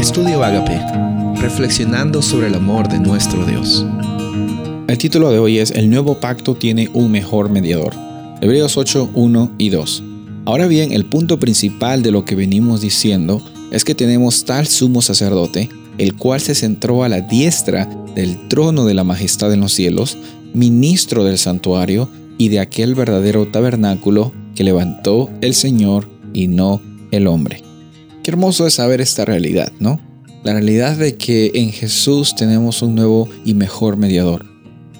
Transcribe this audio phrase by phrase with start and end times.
[0.00, 0.80] Estudio Agape,
[1.42, 3.84] reflexionando sobre el amor de nuestro Dios.
[4.88, 7.92] El título de hoy es El nuevo pacto tiene un mejor mediador.
[8.40, 10.02] Hebreos 8, 1 y 2.
[10.46, 13.42] Ahora bien, el punto principal de lo que venimos diciendo
[13.72, 15.68] es que tenemos tal sumo sacerdote,
[15.98, 20.16] el cual se centró a la diestra del trono de la majestad en los cielos,
[20.54, 22.08] ministro del santuario
[22.38, 26.80] y de aquel verdadero tabernáculo que levantó el Señor y no
[27.10, 27.69] el hombre.
[28.22, 30.00] Qué hermoso es saber esta realidad, ¿no?
[30.44, 34.46] La realidad de que en Jesús tenemos un nuevo y mejor mediador.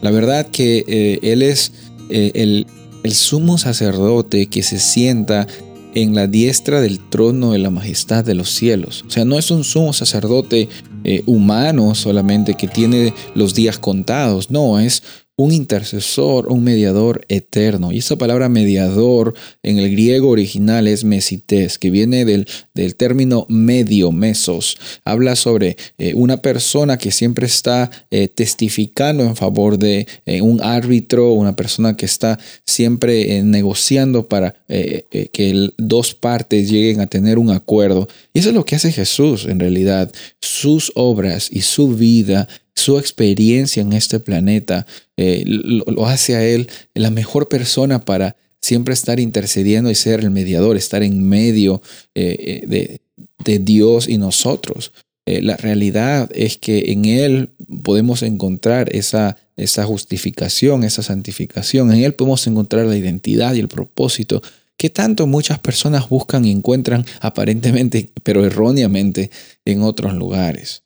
[0.00, 1.72] La verdad que eh, Él es
[2.08, 2.66] eh, el,
[3.12, 5.46] sumo sacerdote que se sienta
[5.94, 9.04] en la diestra del trono de la majestad de los cielos.
[9.06, 10.68] O sea, no es un sumo sacerdote
[11.04, 15.02] eh, humano solamente que tiene los días contados, no, es
[15.40, 17.92] un intercesor, un mediador eterno.
[17.92, 19.32] Y esa palabra mediador
[19.62, 24.76] en el griego original es mesites, que viene del, del término medio, mesos.
[25.02, 30.62] Habla sobre eh, una persona que siempre está eh, testificando en favor de eh, un
[30.62, 37.50] árbitro, una persona que está siempre negociando para que dos partes lleguen a tener un
[37.50, 38.08] acuerdo.
[38.34, 40.12] Y eso es lo que hace Jesús en realidad.
[40.40, 42.46] Sus obras y su vida
[42.80, 44.86] su experiencia en este planeta
[45.16, 50.30] eh, lo, hace a él la mejor persona para siempre estar intercediendo y ser el
[50.30, 51.82] mediador, estar en medio
[52.14, 52.98] eh, eh,
[53.44, 54.92] de, Dios y nosotros.
[55.26, 57.50] la realidad es que en Él
[57.82, 61.92] podemos encontrar esa, esa justificación, esa santificación.
[61.92, 64.42] En Él podemos encontrar la identidad y el propósito
[64.76, 69.30] que tanto muchas personas buscan y encuentran aparentemente, pero erróneamente,
[69.64, 70.84] en otros lugares.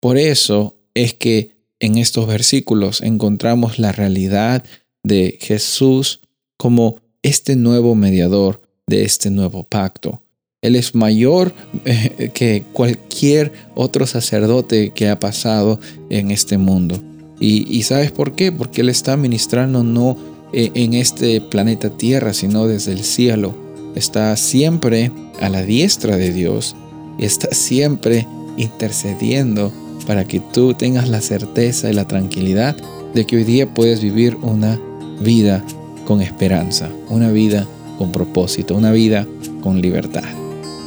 [0.00, 4.64] Por eso es que en estos versículos encontramos la realidad
[5.04, 6.22] de Jesús
[6.56, 10.22] como este nuevo mediador de este nuevo pacto.
[10.62, 17.00] Él es mayor eh, que cualquier otro sacerdote que ha pasado en este mundo.
[17.38, 18.50] Y, ¿sabes por qué?
[18.50, 20.16] Porque Él está ministrando no
[20.54, 23.54] eh, en este planeta Tierra, sino desde el cielo.
[23.94, 26.74] Está siempre a la diestra de Dios
[27.18, 28.26] y está siempre
[28.56, 29.70] intercediendo
[30.06, 32.76] para que tú tengas la certeza y la tranquilidad
[33.14, 34.80] de que hoy día puedes vivir una
[35.20, 35.64] vida
[36.04, 37.66] con esperanza, una vida
[37.98, 39.26] con propósito, una vida
[39.60, 40.24] con libertad.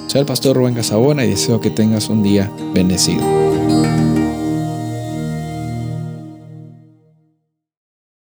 [0.07, 4.08] Soy el pastor Rubén Casabona y deseo que tengas un día bendecido.